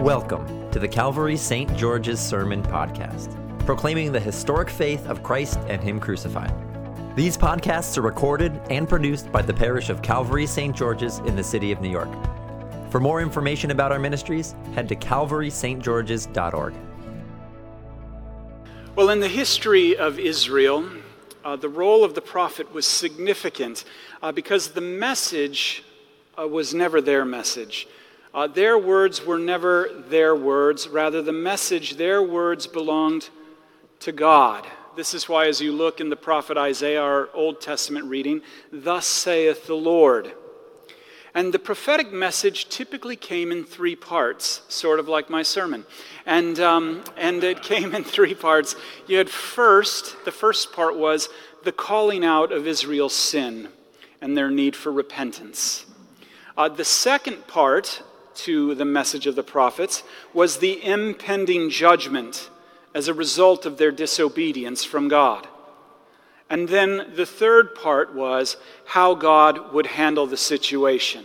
[0.00, 1.76] Welcome to the Calvary St.
[1.76, 6.54] George's Sermon Podcast, proclaiming the historic faith of Christ and Him crucified.
[7.14, 10.74] These podcasts are recorded and produced by the parish of Calvary St.
[10.74, 12.08] George's in the city of New York.
[12.90, 16.74] For more information about our ministries, head to calvarystgeorges.org.
[18.96, 20.88] Well, in the history of Israel,
[21.44, 23.84] uh, the role of the prophet was significant
[24.22, 25.84] uh, because the message
[26.38, 27.86] uh, was never their message.
[28.32, 30.88] Uh, their words were never their words.
[30.88, 33.28] Rather, the message, their words belonged
[34.00, 34.66] to God.
[34.96, 39.06] This is why, as you look in the prophet Isaiah, our Old Testament reading, thus
[39.06, 40.32] saith the Lord.
[41.34, 45.86] And the prophetic message typically came in three parts, sort of like my sermon.
[46.26, 48.76] And, um, and it came in three parts.
[49.06, 51.28] You had first, the first part was
[51.62, 53.68] the calling out of Israel's sin
[54.20, 55.86] and their need for repentance.
[56.56, 58.02] Uh, the second part
[58.36, 60.02] to the message of the prophets
[60.32, 62.50] was the impending judgment
[62.94, 65.46] as a result of their disobedience from God.
[66.48, 71.24] And then the third part was how God would handle the situation.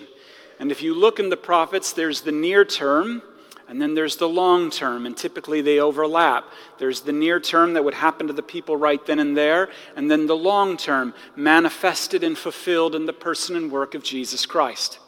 [0.60, 3.24] And if you look in the prophets, there's the near term,
[3.68, 6.46] and then there's the long term, and typically they overlap.
[6.78, 10.10] There's the near term that would happen to the people right then and there, and
[10.10, 15.00] then the long term, manifested and fulfilled in the person and work of Jesus Christ.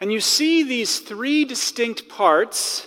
[0.00, 2.86] And you see these three distinct parts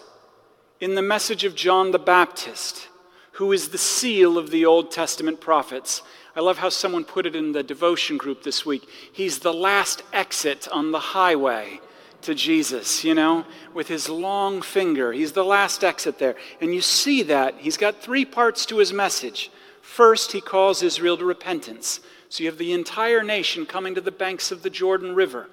[0.79, 2.87] in the message of John the Baptist,
[3.33, 6.03] who is the seal of the Old Testament prophets.
[6.35, 8.87] I love how someone put it in the devotion group this week.
[9.11, 11.81] He's the last exit on the highway
[12.21, 15.11] to Jesus, you know, with his long finger.
[15.11, 16.35] He's the last exit there.
[16.61, 17.55] And you see that.
[17.57, 19.51] He's got three parts to his message.
[19.81, 21.99] First, he calls Israel to repentance.
[22.29, 25.49] So you have the entire nation coming to the banks of the Jordan River.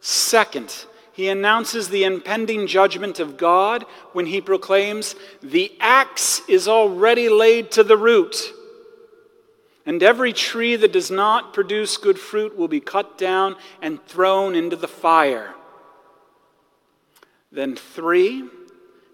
[0.00, 7.28] Second, he announces the impending judgment of God when he proclaims, The axe is already
[7.28, 8.52] laid to the root,
[9.84, 14.54] and every tree that does not produce good fruit will be cut down and thrown
[14.54, 15.54] into the fire.
[17.50, 18.44] Then, three,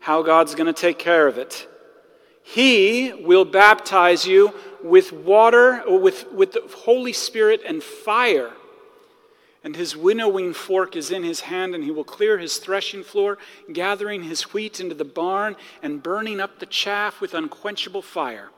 [0.00, 1.66] how God's going to take care of it.
[2.42, 4.52] He will baptize you
[4.82, 8.52] with water, with, with the Holy Spirit and fire
[9.64, 13.38] and his winnowing fork is in his hand, and he will clear his threshing floor,
[13.72, 18.50] gathering his wheat into the barn, and burning up the chaff with unquenchable fire.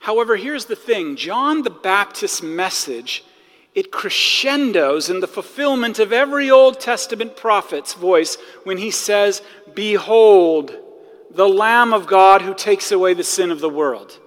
[0.00, 3.24] However, here's the thing John the Baptist's message,
[3.72, 9.42] it crescendos in the fulfillment of every Old Testament prophet's voice when he says,
[9.74, 10.74] Behold,
[11.30, 14.18] the Lamb of God who takes away the sin of the world.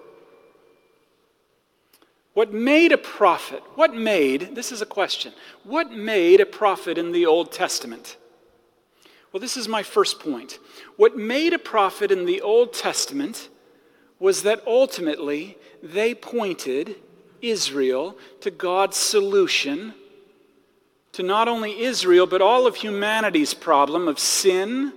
[2.34, 3.62] What made a prophet?
[3.76, 5.34] What made, this is a question,
[5.64, 8.18] what made a prophet in the Old Testament?
[9.32, 10.60] Well, this is my first point.
[10.96, 13.50] What made a prophet in the Old Testament
[14.20, 16.96] was that ultimately they pointed
[17.42, 19.94] Israel to God's solution
[21.14, 24.94] to not only Israel, but all of humanity's problem of sin,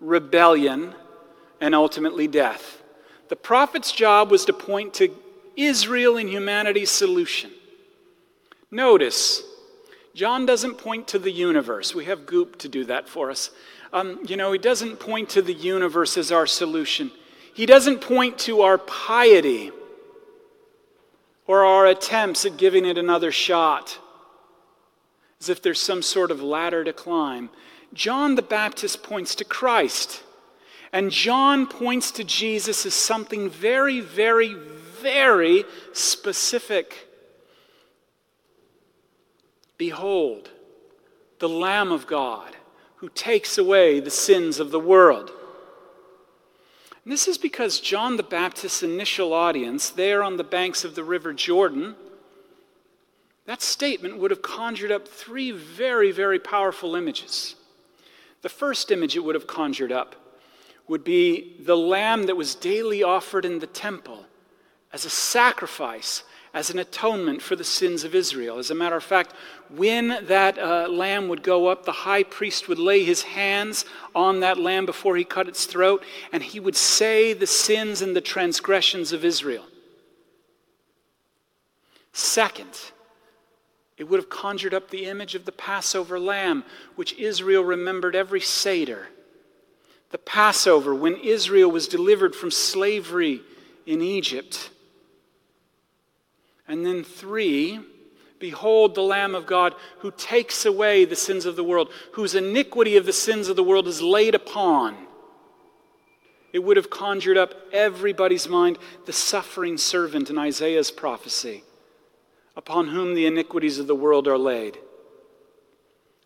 [0.00, 0.94] rebellion,
[1.60, 2.82] and ultimately death.
[3.28, 5.08] The prophet's job was to point to
[5.56, 7.50] Israel and humanity's solution.
[8.70, 9.42] Notice,
[10.14, 11.94] John doesn't point to the universe.
[11.94, 13.50] We have Goop to do that for us.
[13.92, 17.10] Um, you know, he doesn't point to the universe as our solution.
[17.54, 19.70] He doesn't point to our piety
[21.46, 23.98] or our attempts at giving it another shot,
[25.40, 27.50] as if there's some sort of ladder to climb.
[27.92, 30.22] John the Baptist points to Christ.
[30.92, 34.54] And John points to Jesus as something very, very,
[35.02, 37.08] very specific.
[39.76, 40.50] Behold,
[41.40, 42.54] the Lamb of God
[42.96, 45.32] who takes away the sins of the world.
[47.02, 51.02] And this is because John the Baptist's initial audience, there on the banks of the
[51.02, 51.96] River Jordan,
[53.46, 57.56] that statement would have conjured up three very, very powerful images.
[58.42, 60.14] The first image it would have conjured up
[60.86, 64.26] would be the lamb that was daily offered in the temple
[64.92, 66.22] as a sacrifice,
[66.54, 68.58] as an atonement for the sins of Israel.
[68.58, 69.32] As a matter of fact,
[69.70, 74.40] when that uh, lamb would go up, the high priest would lay his hands on
[74.40, 78.20] that lamb before he cut its throat, and he would say the sins and the
[78.20, 79.64] transgressions of Israel.
[82.12, 82.92] Second,
[83.96, 86.64] it would have conjured up the image of the Passover lamb,
[86.96, 89.06] which Israel remembered every Seder.
[90.10, 93.40] The Passover, when Israel was delivered from slavery
[93.86, 94.70] in Egypt.
[96.72, 97.80] And then, three,
[98.38, 102.96] Behold the Lamb of God who takes away the sins of the world, whose iniquity
[102.96, 104.96] of the sins of the world is laid upon.
[106.50, 111.62] It would have conjured up everybody's mind the suffering servant in Isaiah's prophecy,
[112.56, 114.78] upon whom the iniquities of the world are laid.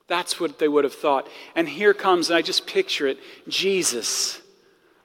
[0.06, 1.28] That's what they would have thought.
[1.56, 4.40] And here comes, and I just picture it Jesus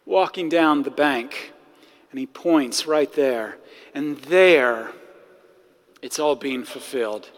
[0.05, 1.51] walking down the bank,
[2.11, 3.57] and he points right there.
[3.95, 4.91] And there,
[6.01, 7.29] it's all being fulfilled.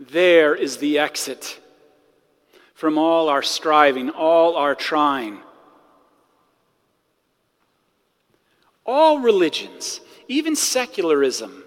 [0.00, 1.60] There is the exit
[2.74, 5.38] from all our striving, all our trying.
[8.84, 11.64] All religions, even secularism,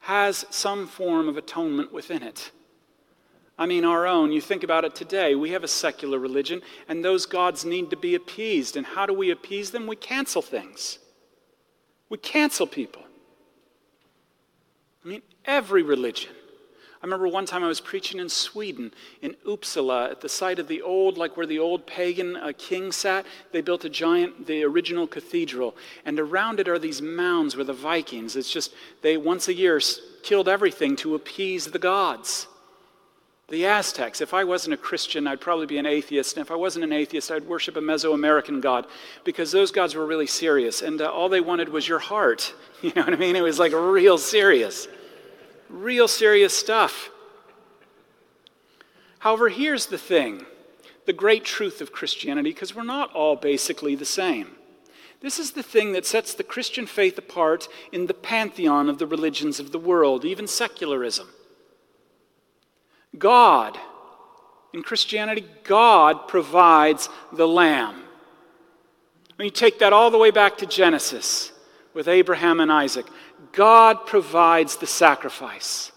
[0.00, 2.50] has some form of atonement within it.
[3.58, 7.04] I mean, our own, you think about it today, we have a secular religion, and
[7.04, 8.76] those gods need to be appeased.
[8.76, 9.86] And how do we appease them?
[9.86, 10.98] We cancel things,
[12.08, 13.02] we cancel people.
[15.08, 16.32] I mean, every religion.
[17.02, 20.68] I remember one time I was preaching in Sweden, in Uppsala, at the site of
[20.68, 23.24] the old, like where the old pagan uh, king sat.
[23.50, 25.74] They built a giant, the original cathedral.
[26.04, 29.80] And around it are these mounds where the Vikings, it's just, they once a year
[30.22, 32.46] killed everything to appease the gods.
[33.48, 36.36] The Aztecs, if I wasn't a Christian, I'd probably be an atheist.
[36.36, 38.86] And if I wasn't an atheist, I'd worship a Mesoamerican god
[39.24, 40.82] because those gods were really serious.
[40.82, 42.52] And uh, all they wanted was your heart.
[42.80, 43.34] You know what I mean?
[43.34, 44.86] It was like real serious.
[45.68, 47.10] Real serious stuff.
[49.20, 50.46] However, here's the thing
[51.06, 54.50] the great truth of Christianity, because we're not all basically the same.
[55.20, 59.06] This is the thing that sets the Christian faith apart in the pantheon of the
[59.06, 61.28] religions of the world, even secularism.
[63.16, 63.78] God,
[64.74, 68.02] in Christianity, God provides the Lamb.
[69.36, 71.52] When you take that all the way back to Genesis
[71.98, 73.06] with Abraham and Isaac,
[73.50, 75.90] God provides the sacrifice.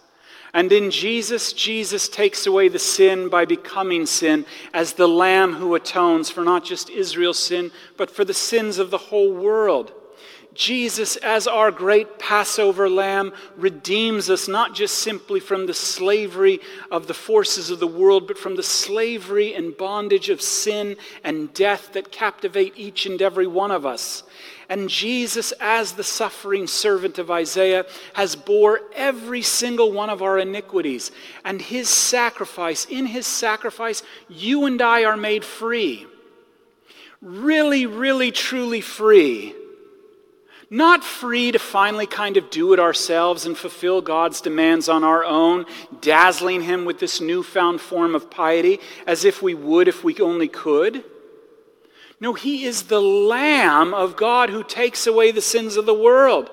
[0.52, 5.76] And in Jesus, Jesus takes away the sin by becoming sin as the Lamb who
[5.76, 9.94] atones for not just Israel's sin, but for the sins of the whole world.
[10.54, 16.60] Jesus, as our great Passover lamb, redeems us not just simply from the slavery
[16.92, 21.54] of the forces of the world, but from the slavery and bondage of sin and
[21.54, 24.24] death that captivate each and every one of us.
[24.68, 30.38] And Jesus, as the suffering servant of Isaiah, has bore every single one of our
[30.38, 31.12] iniquities.
[31.46, 36.08] And his sacrifice, in his sacrifice, you and I are made free.
[37.22, 39.56] Really, really, truly free
[40.74, 45.26] not free to finally kind of do it ourselves and fulfill God's demands on our
[45.26, 45.66] own,
[46.00, 50.48] dazzling Him with this newfound form of piety as if we would if we only
[50.48, 51.04] could.
[52.22, 56.50] No, He is the Lamb of God who takes away the sins of the world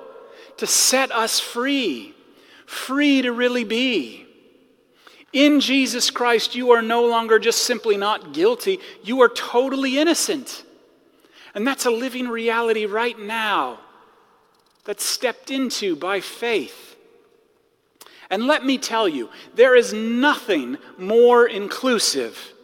[0.57, 2.13] to set us free,
[2.67, 4.27] free to really be.
[5.33, 10.65] In Jesus Christ, you are no longer just simply not guilty, you are totally innocent.
[11.55, 13.79] And that's a living reality right now
[14.89, 16.97] that's stepped into by faith.
[18.31, 22.55] And let me tell you, there is nothing more inclusive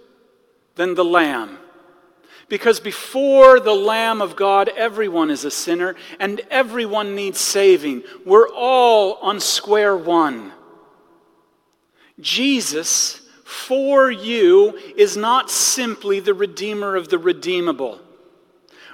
[0.74, 1.58] than the Lamb.
[2.48, 8.04] Because before the Lamb of God, everyone is a sinner and everyone needs saving.
[8.24, 10.52] We're all on square one.
[12.20, 18.00] Jesus, for you, is not simply the Redeemer of the redeemable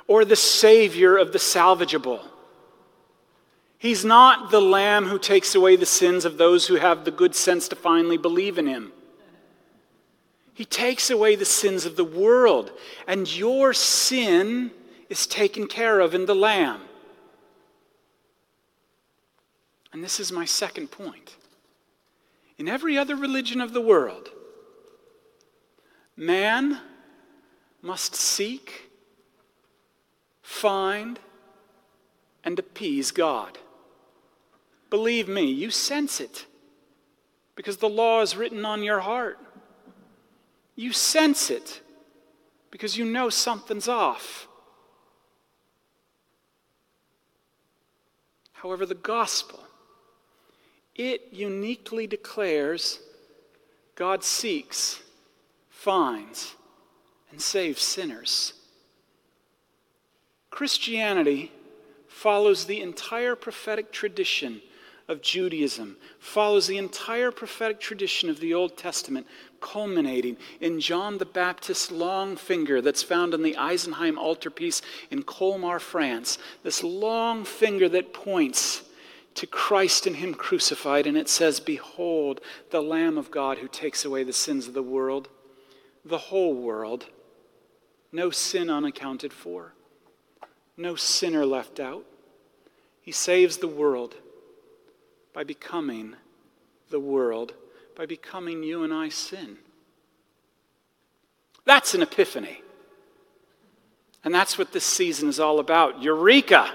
[0.09, 2.25] or the Savior of the salvageable.
[3.81, 7.35] He's not the lamb who takes away the sins of those who have the good
[7.35, 8.93] sense to finally believe in him.
[10.53, 12.73] He takes away the sins of the world,
[13.07, 14.71] and your sin
[15.09, 16.83] is taken care of in the lamb.
[19.95, 21.37] And this is my second point.
[22.59, 24.29] In every other religion of the world,
[26.19, 26.81] man
[27.81, 28.91] must seek,
[30.43, 31.19] find,
[32.45, 33.57] and appease God.
[34.91, 36.47] Believe me, you sense it
[37.55, 39.39] because the law is written on your heart.
[40.75, 41.81] You sense it
[42.71, 44.49] because you know something's off.
[48.53, 49.61] However, the gospel,
[50.95, 53.01] it uniquely declares
[53.95, 55.01] God seeks,
[55.69, 56.55] finds,
[57.31, 58.55] and saves sinners.
[60.51, 61.53] Christianity
[62.09, 64.61] follows the entire prophetic tradition
[65.11, 69.27] of Judaism follows the entire prophetic tradition of the Old Testament,
[69.61, 75.81] culminating in John the Baptist's long finger that's found on the Isenheim altarpiece in Colmar,
[75.81, 76.39] France.
[76.63, 78.83] This long finger that points
[79.35, 82.41] to Christ and Him crucified, and it says, Behold,
[82.71, 85.29] the Lamb of God who takes away the sins of the world,
[86.05, 87.07] the whole world,
[88.13, 89.75] no sin unaccounted for,
[90.77, 92.05] no sinner left out.
[93.03, 94.15] He saves the world
[95.33, 96.17] by becoming
[96.91, 97.55] the world,
[97.97, 99.59] by becoming you and I sin.
[101.65, 102.63] That's an epiphany.
[104.25, 106.03] And that's what this season is all about.
[106.03, 106.73] Eureka!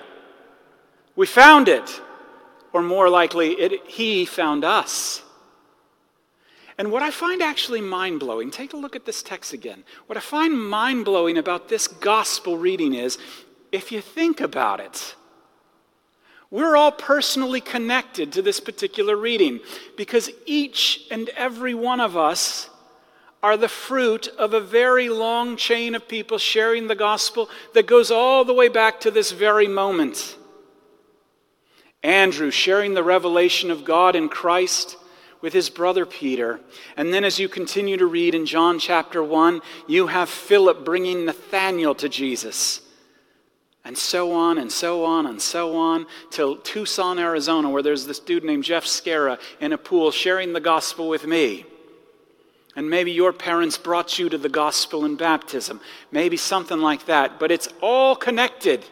[1.15, 2.01] We found it.
[2.73, 5.21] Or more likely, it, he found us.
[6.77, 9.83] And what I find actually mind blowing, take a look at this text again.
[10.07, 13.17] What I find mind blowing about this gospel reading is
[13.71, 15.15] if you think about it,
[16.51, 19.59] we're all personally connected to this particular reading
[19.97, 22.69] because each and every one of us
[23.41, 28.09] are the fruit of a very long chain of people sharing the gospel that goes
[28.09, 30.37] all the way back to this very moment.
[32.01, 34.97] Andrew sharing the revelation of God in Christ
[35.41, 36.59] with his brother Peter.
[36.97, 41.25] And then, as you continue to read in John chapter 1, you have Philip bringing
[41.25, 42.81] Nathanael to Jesus.
[43.85, 48.17] And so on and so on and so on till Tucson, Arizona, where there's this
[48.19, 51.65] dude named Jeff Scara in a pool sharing the gospel with me.
[52.75, 55.79] And maybe your parents brought you to the gospel in baptism.
[56.11, 57.39] Maybe something like that.
[57.39, 58.83] But it's all connected.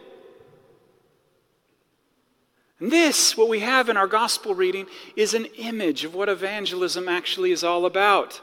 [2.78, 4.86] And this, what we have in our gospel reading,
[5.16, 8.40] is an image of what evangelism actually is all about.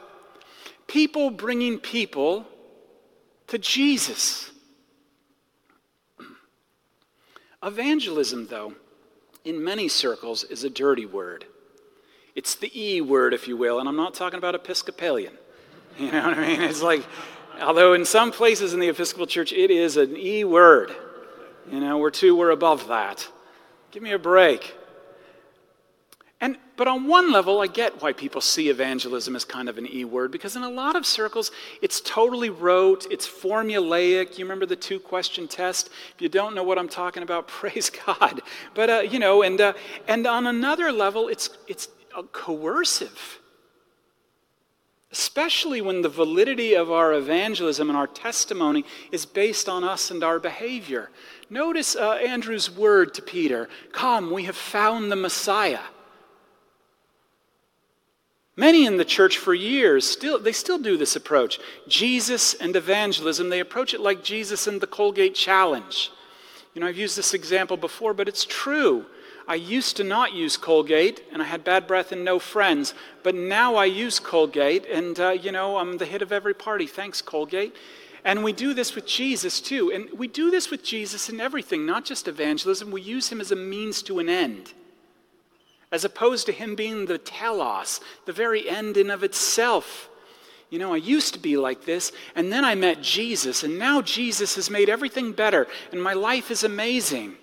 [0.86, 2.46] People bringing people
[3.48, 4.51] to Jesus.
[7.62, 8.74] Evangelism, though,
[9.44, 11.46] in many circles, is a dirty word.
[12.34, 15.34] It's the E word, if you will, and I'm not talking about Episcopalian.
[15.98, 16.62] You know what I mean?
[16.62, 17.04] It's like,
[17.60, 20.90] although in some places in the Episcopal Church it is an E word.
[21.70, 23.28] You know, we're two, we're above that.
[23.90, 24.74] Give me a break.
[26.76, 30.04] But on one level, I get why people see evangelism as kind of an E
[30.06, 31.50] word, because in a lot of circles,
[31.82, 34.38] it's totally rote, it's formulaic.
[34.38, 35.90] You remember the two question test?
[36.14, 38.40] If you don't know what I'm talking about, praise God.
[38.74, 39.74] But, uh, you know, and, uh,
[40.08, 43.38] and on another level, it's, it's uh, coercive.
[45.10, 50.24] Especially when the validity of our evangelism and our testimony is based on us and
[50.24, 51.10] our behavior.
[51.50, 55.80] Notice uh, Andrew's word to Peter Come, we have found the Messiah.
[58.56, 61.58] Many in the church for years still they still do this approach.
[61.88, 66.10] Jesus and evangelism, they approach it like Jesus and the Colgate challenge.
[66.74, 69.06] You know, I've used this example before, but it's true.
[69.48, 72.94] I used to not use Colgate, and I had bad breath and no friends.
[73.22, 76.86] But now I use Colgate, and uh, you know, I'm the hit of every party.
[76.86, 77.74] Thanks, Colgate.
[78.24, 79.92] And we do this with Jesus too.
[79.92, 82.90] And we do this with Jesus in everything, not just evangelism.
[82.90, 84.74] We use him as a means to an end,
[85.92, 90.08] as opposed to him being the telos, the very end in of itself.
[90.70, 94.00] You know, I used to be like this, and then I met Jesus, and now
[94.00, 97.36] Jesus has made everything better, and my life is amazing.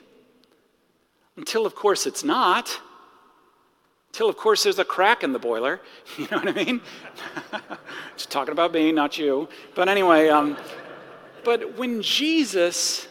[1.38, 2.82] Until, of course, it's not.
[4.12, 5.79] Until, of course, there's a crack in the boiler.
[6.18, 6.82] You know what I mean?
[8.18, 9.48] Just talking about me, not you.
[9.75, 10.58] But anyway, um,
[11.46, 13.08] but when Jesus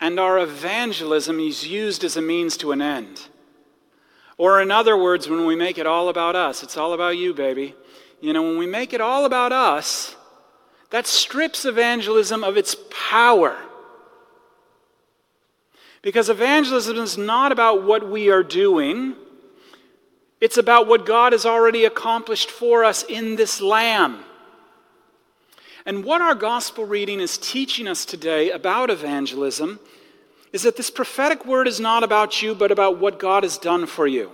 [0.00, 3.26] and our evangelism is used as a means to an end,
[4.40, 7.34] or in other words, when we make it all about us, it's all about you,
[7.34, 7.74] baby.
[8.22, 10.16] You know, when we make it all about us,
[10.88, 13.54] that strips evangelism of its power.
[16.00, 19.14] Because evangelism is not about what we are doing.
[20.40, 24.24] It's about what God has already accomplished for us in this Lamb.
[25.84, 29.80] And what our gospel reading is teaching us today about evangelism
[30.52, 33.86] is that this prophetic word is not about you, but about what God has done
[33.86, 34.30] for you.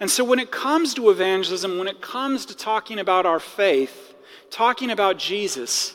[0.00, 4.14] And so when it comes to evangelism, when it comes to talking about our faith,
[4.50, 5.94] talking about Jesus,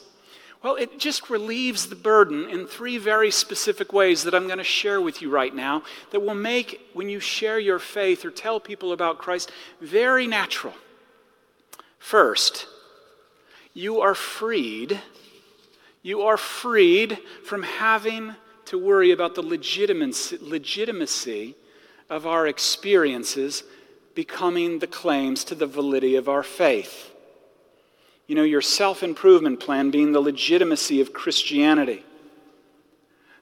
[0.64, 4.64] well, it just relieves the burden in three very specific ways that I'm going to
[4.64, 5.82] share with you right now
[6.12, 10.74] that will make, when you share your faith or tell people about Christ, very natural.
[11.98, 12.68] First,
[13.74, 15.00] you are freed.
[16.04, 18.36] You are freed from having
[18.72, 21.56] to worry about the legitimacy,
[22.10, 23.64] of our experiences
[24.16, 27.12] becoming the claims to the validity of our faith.
[28.28, 32.06] You know, your self improvement plan being the legitimacy of Christianity.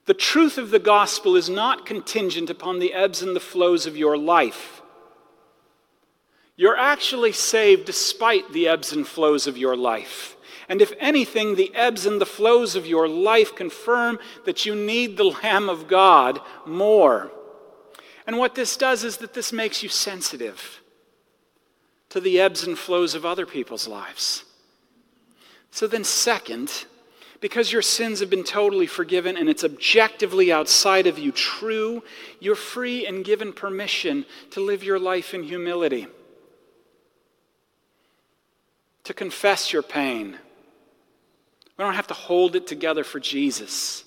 [0.07, 3.95] The truth of the gospel is not contingent upon the ebbs and the flows of
[3.95, 4.81] your life.
[6.55, 10.35] You're actually saved despite the ebbs and flows of your life.
[10.69, 15.17] And if anything, the ebbs and the flows of your life confirm that you need
[15.17, 17.31] the Lamb of God more.
[18.27, 20.79] And what this does is that this makes you sensitive
[22.09, 24.45] to the ebbs and flows of other people's lives.
[25.71, 26.85] So then, second,
[27.41, 32.03] because your sins have been totally forgiven and it's objectively outside of you true,
[32.39, 36.07] you're free and given permission to live your life in humility,
[39.03, 40.37] to confess your pain.
[41.79, 44.03] We don't have to hold it together for Jesus.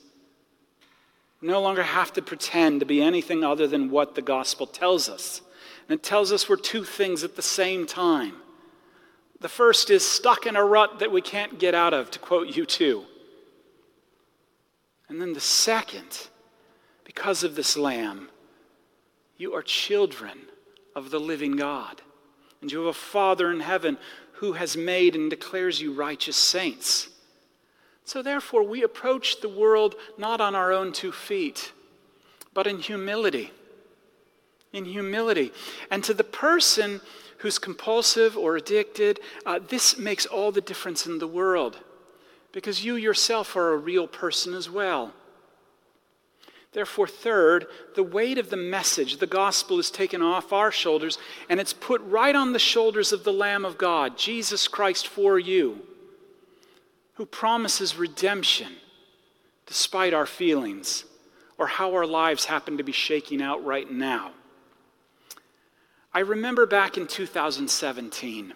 [1.41, 5.09] We no longer have to pretend to be anything other than what the gospel tells
[5.09, 5.41] us.
[5.89, 8.35] And it tells us we're two things at the same time.
[9.41, 12.49] The first is stuck in a rut that we can't get out of, to quote
[12.49, 13.07] U2.
[15.09, 16.29] And then the second,
[17.05, 18.29] because of this lamb,
[19.39, 20.41] you are children
[20.95, 22.03] of the living God.
[22.61, 23.97] And you have a Father in heaven
[24.35, 27.09] who has made and declares you righteous saints.
[28.05, 31.73] So, therefore, we approach the world not on our own two feet,
[32.53, 33.53] but in humility.
[34.73, 35.53] In humility.
[35.91, 37.01] And to the person
[37.39, 41.79] who's compulsive or addicted, uh, this makes all the difference in the world
[42.53, 45.13] because you yourself are a real person as well.
[46.73, 51.19] Therefore, third, the weight of the message, the gospel, is taken off our shoulders
[51.49, 55.39] and it's put right on the shoulders of the Lamb of God, Jesus Christ for
[55.39, 55.83] you
[57.23, 58.73] who promises redemption
[59.67, 61.05] despite our feelings
[61.57, 64.33] or how our lives happen to be shaking out right now.
[66.13, 68.55] I remember back in 2017.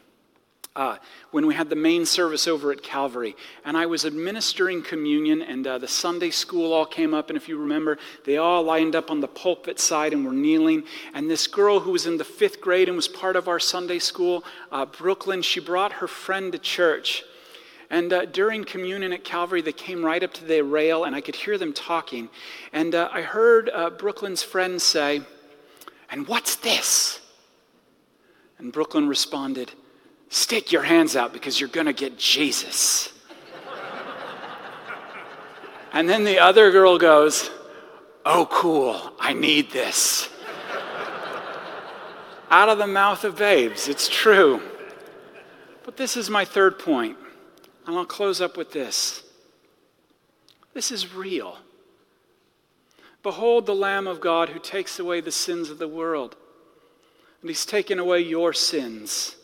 [0.75, 0.99] Uh,
[1.30, 3.35] when we had the main service over at Calvary.
[3.64, 7.30] And I was administering communion, and uh, the Sunday school all came up.
[7.30, 7.96] And if you remember,
[8.26, 10.82] they all lined up on the pulpit side and were kneeling.
[11.14, 14.00] And this girl who was in the fifth grade and was part of our Sunday
[14.00, 17.25] school, uh, Brooklyn, she brought her friend to church.
[17.90, 21.21] And uh, during communion at Calvary, they came right up to the rail, and I
[21.21, 22.28] could hear them talking.
[22.73, 25.23] And uh, I heard uh, Brooklyn's friend say,
[26.11, 27.21] And what's this?
[28.59, 29.73] And Brooklyn responded,
[30.28, 33.12] Stick your hands out because you're going to get Jesus.
[35.93, 37.50] and then the other girl goes,
[38.25, 40.28] Oh, cool, I need this.
[42.50, 44.60] out of the mouth of babes, it's true.
[45.84, 47.17] But this is my third point.
[47.86, 49.22] And I'll close up with this
[50.76, 51.56] this is real.
[53.22, 56.36] Behold the Lamb of God who takes away the sins of the world.
[57.40, 59.36] And he's taken away your sins.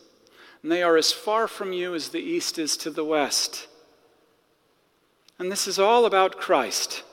[0.61, 3.67] And they are as far from you as the east is to the west.
[5.39, 7.03] And this is all about Christ.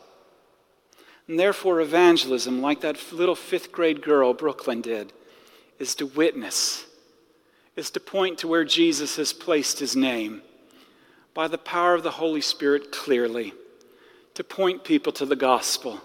[1.26, 5.14] And therefore, evangelism, like that little fifth grade girl Brooklyn did,
[5.78, 6.84] is to witness,
[7.74, 10.42] is to point to where Jesus has placed his name
[11.34, 13.54] by the power of the Holy Spirit clearly
[14.34, 16.00] to point people to the gospel,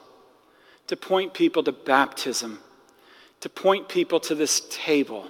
[0.87, 2.59] to point people to baptism,
[3.39, 5.29] to point people to this table.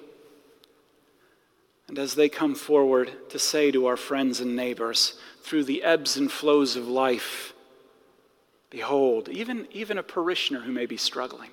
[1.87, 6.17] And as they come forward, to say to our friends and neighbors through the ebbs
[6.17, 7.53] and flows of life,
[8.71, 11.51] Behold, even, even a parishioner who may be struggling,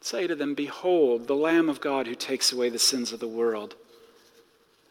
[0.00, 3.28] say to them, Behold, the Lamb of God who takes away the sins of the
[3.28, 3.76] world,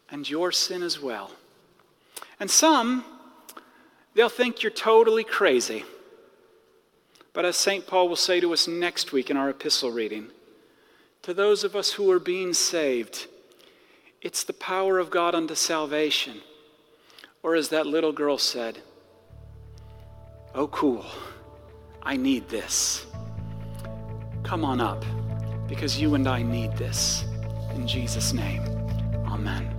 [0.10, 1.32] and your sin as well.
[2.40, 3.04] And some,
[4.14, 5.84] they'll think you're totally crazy.
[7.34, 7.86] But as St.
[7.86, 10.30] Paul will say to us next week in our epistle reading,
[11.22, 13.28] to those of us who are being saved,
[14.22, 16.42] it's the power of God unto salvation.
[17.44, 18.80] Or as that little girl said,
[20.56, 21.06] Oh, cool,
[22.02, 23.06] I need this.
[24.44, 25.06] Come on up,
[25.68, 27.24] because you and I need this.
[27.76, 28.64] In Jesus' name,
[29.28, 29.79] amen.